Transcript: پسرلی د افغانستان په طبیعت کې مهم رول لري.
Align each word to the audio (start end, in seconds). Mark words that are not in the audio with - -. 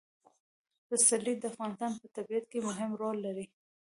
پسرلی 0.87 1.33
د 1.37 1.43
افغانستان 1.51 1.91
په 2.01 2.07
طبیعت 2.15 2.45
کې 2.51 2.59
مهم 2.67 2.91
رول 3.01 3.17
لري. 3.25 3.45